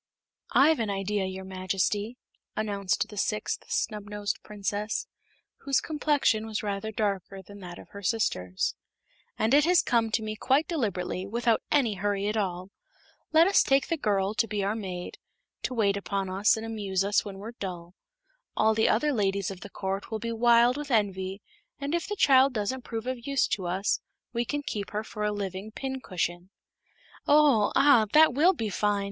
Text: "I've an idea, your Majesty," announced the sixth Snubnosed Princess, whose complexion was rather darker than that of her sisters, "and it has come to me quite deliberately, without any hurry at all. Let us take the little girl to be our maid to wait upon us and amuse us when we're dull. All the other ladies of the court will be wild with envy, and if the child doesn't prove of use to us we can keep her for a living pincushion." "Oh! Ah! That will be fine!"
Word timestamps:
"I've 0.55 0.79
an 0.79 0.89
idea, 0.89 1.25
your 1.25 1.43
Majesty," 1.45 2.17
announced 2.55 3.07
the 3.09 3.17
sixth 3.17 3.65
Snubnosed 3.67 4.41
Princess, 4.41 5.05
whose 5.57 5.79
complexion 5.79 6.47
was 6.47 6.63
rather 6.63 6.91
darker 6.91 7.43
than 7.43 7.59
that 7.59 7.77
of 7.77 7.89
her 7.89 8.01
sisters, 8.01 8.73
"and 9.37 9.53
it 9.53 9.63
has 9.65 9.83
come 9.83 10.09
to 10.13 10.23
me 10.23 10.35
quite 10.35 10.67
deliberately, 10.67 11.27
without 11.27 11.61
any 11.71 11.93
hurry 11.93 12.25
at 12.25 12.35
all. 12.35 12.71
Let 13.31 13.45
us 13.45 13.61
take 13.61 13.89
the 13.89 13.93
little 13.95 14.01
girl 14.01 14.33
to 14.33 14.47
be 14.47 14.63
our 14.63 14.73
maid 14.73 15.19
to 15.61 15.75
wait 15.75 15.95
upon 15.95 16.31
us 16.31 16.57
and 16.57 16.65
amuse 16.65 17.03
us 17.03 17.23
when 17.23 17.37
we're 17.37 17.51
dull. 17.51 17.93
All 18.57 18.73
the 18.73 18.89
other 18.89 19.13
ladies 19.13 19.51
of 19.51 19.59
the 19.59 19.69
court 19.69 20.09
will 20.09 20.17
be 20.17 20.31
wild 20.31 20.77
with 20.77 20.89
envy, 20.89 21.43
and 21.79 21.93
if 21.93 22.07
the 22.07 22.15
child 22.15 22.53
doesn't 22.55 22.81
prove 22.81 23.05
of 23.05 23.27
use 23.27 23.45
to 23.49 23.67
us 23.67 23.99
we 24.33 24.45
can 24.45 24.63
keep 24.63 24.89
her 24.89 25.03
for 25.03 25.23
a 25.23 25.31
living 25.31 25.69
pincushion." 25.71 26.49
"Oh! 27.27 27.71
Ah! 27.75 28.07
That 28.13 28.33
will 28.33 28.53
be 28.53 28.69
fine!" 28.71 28.99